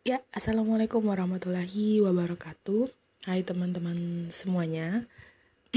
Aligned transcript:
Ya, 0.00 0.24
Assalamualaikum 0.32 1.12
warahmatullahi 1.12 2.00
wabarakatuh. 2.00 2.88
Hai 3.28 3.44
teman-teman 3.44 4.32
semuanya. 4.32 5.04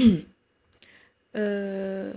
eh 1.36 2.12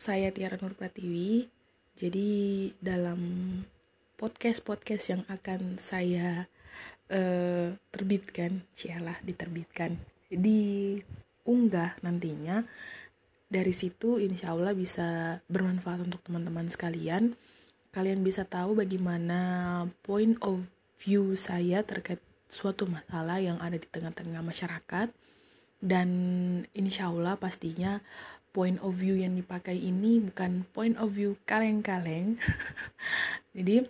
saya 0.00 0.28
Tiara 0.32 0.56
Nur 0.56 0.72
Pratiwi. 0.72 1.44
Jadi 1.92 2.28
dalam 2.80 3.20
podcast-podcast 4.16 5.04
yang 5.12 5.22
akan 5.28 5.76
saya 5.76 6.48
eh, 7.12 7.76
terbitkan, 7.92 8.64
cialah 8.72 9.20
diterbitkan, 9.20 10.00
diunggah 10.32 12.00
nantinya. 12.00 12.64
Dari 13.44 13.76
situ 13.76 14.16
insya 14.16 14.56
Allah 14.56 14.72
bisa 14.72 15.44
bermanfaat 15.52 16.00
untuk 16.00 16.24
teman-teman 16.24 16.72
sekalian. 16.72 17.36
Kalian 17.92 18.24
bisa 18.24 18.48
tahu 18.48 18.72
bagaimana 18.80 19.84
point 20.00 20.40
of 20.40 20.64
view 21.00 21.34
saya 21.34 21.82
terkait 21.82 22.20
suatu 22.52 22.84
masalah 22.84 23.40
yang 23.40 23.56
ada 23.58 23.80
di 23.80 23.88
tengah-tengah 23.88 24.44
masyarakat. 24.44 25.08
Dan 25.80 26.08
insya 26.76 27.08
Allah 27.08 27.40
pastinya 27.40 28.04
point 28.52 28.76
of 28.84 29.00
view 29.00 29.16
yang 29.16 29.32
dipakai 29.32 29.78
ini 29.78 30.20
bukan 30.20 30.68
point 30.76 31.00
of 31.00 31.16
view 31.16 31.40
kaleng-kaleng. 31.48 32.36
Jadi 33.56 33.88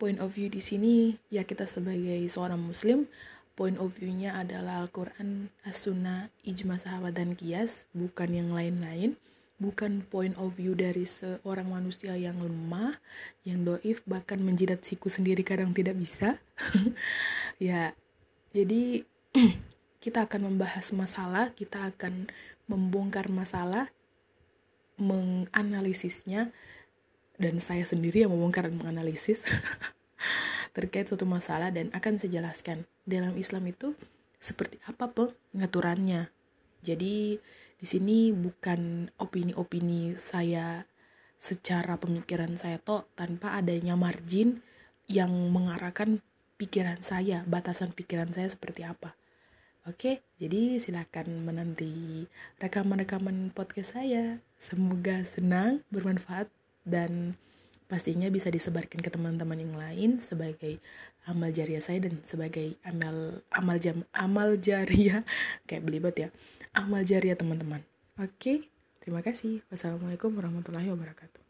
point 0.00 0.18
of 0.18 0.34
view 0.34 0.48
di 0.48 0.58
sini 0.58 1.20
ya 1.28 1.44
kita 1.46 1.68
sebagai 1.68 2.26
seorang 2.26 2.58
muslim 2.58 3.06
point 3.52 3.76
of 3.78 3.92
view-nya 3.94 4.34
adalah 4.34 4.82
Al-Quran, 4.82 5.52
As-Sunnah, 5.62 6.32
Ijma 6.42 6.80
Sahabat 6.80 7.14
dan 7.14 7.36
Kias 7.36 7.86
bukan 7.92 8.32
yang 8.32 8.50
lain-lain 8.50 9.20
bukan 9.60 10.04
point 10.08 10.34
of 10.40 10.56
view 10.58 10.72
dari 10.76 11.04
seorang 11.04 11.68
manusia 11.70 12.16
yang 12.18 12.40
lemah, 12.40 12.98
yang 13.46 13.62
doif, 13.62 14.02
bahkan 14.04 14.40
menjilat 14.40 14.82
siku 14.82 15.12
sendiri 15.12 15.44
kadang 15.46 15.72
tidak 15.76 15.96
bisa. 15.96 16.40
ya, 17.62 17.94
jadi 18.52 19.06
kita 20.04 20.26
akan 20.26 20.52
membahas 20.52 20.90
masalah, 20.92 21.54
kita 21.54 21.94
akan 21.94 22.28
membongkar 22.66 23.30
masalah, 23.30 23.92
menganalisisnya, 24.98 26.50
dan 27.40 27.58
saya 27.58 27.82
sendiri 27.82 28.22
yang 28.22 28.32
membongkar 28.34 28.70
dan 28.70 28.78
menganalisis 28.78 29.42
terkait 30.76 31.10
suatu 31.10 31.26
masalah 31.26 31.74
dan 31.74 31.90
akan 31.90 32.16
saya 32.20 32.38
jelaskan 32.38 32.86
dalam 33.02 33.34
Islam 33.34 33.66
itu 33.68 33.98
seperti 34.42 34.78
apa 34.86 35.10
pengaturannya. 35.10 36.30
Jadi 36.82 37.38
di 37.82 37.90
sini 37.90 38.30
bukan 38.30 39.10
opini-opini 39.18 40.14
saya 40.14 40.86
secara 41.42 41.98
pemikiran 41.98 42.54
saya 42.54 42.78
toh 42.78 43.10
tanpa 43.18 43.58
adanya 43.58 43.98
margin 43.98 44.62
yang 45.10 45.34
mengarahkan 45.50 46.22
pikiran 46.62 47.02
saya, 47.02 47.42
batasan 47.50 47.90
pikiran 47.90 48.30
saya 48.30 48.46
seperti 48.46 48.86
apa. 48.86 49.18
Oke, 49.82 50.22
jadi 50.38 50.78
silakan 50.78 51.42
menanti 51.42 52.30
rekaman-rekaman 52.62 53.50
podcast 53.50 53.98
saya. 53.98 54.38
Semoga 54.62 55.26
senang, 55.26 55.82
bermanfaat, 55.90 56.46
dan 56.86 57.34
pastinya 57.90 58.30
bisa 58.30 58.46
disebarkan 58.46 59.02
ke 59.02 59.10
teman-teman 59.10 59.58
yang 59.58 59.74
lain 59.74 60.10
sebagai 60.22 60.78
amal 61.26 61.50
jariah 61.50 61.82
saya 61.82 62.06
dan 62.06 62.22
sebagai 62.22 62.78
amal 62.86 63.42
amal 63.50 63.76
jam 63.82 64.06
amal 64.14 64.54
jariah 64.54 65.26
kayak 65.66 65.82
belibet 65.82 66.14
ya 66.16 66.28
amal 66.72 67.04
jariah 67.04 67.36
teman-teman. 67.36 67.84
Oke, 68.16 68.68
terima 69.04 69.20
kasih. 69.20 69.60
Wassalamualaikum 69.68 70.32
warahmatullahi 70.32 70.88
wabarakatuh. 70.88 71.41